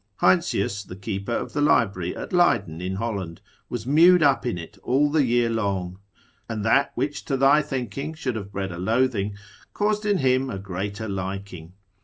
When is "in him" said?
10.07-10.49